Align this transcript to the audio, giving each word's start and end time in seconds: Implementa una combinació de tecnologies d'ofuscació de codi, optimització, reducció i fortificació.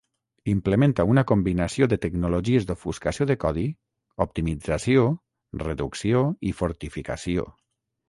Implementa 0.51 1.03
una 1.15 1.23
combinació 1.31 1.87
de 1.91 1.99
tecnologies 2.07 2.65
d'ofuscació 2.71 3.29
de 3.33 3.37
codi, 3.45 3.67
optimització, 4.27 5.07
reducció 5.67 6.27
i 6.53 6.59
fortificació. 6.65 7.51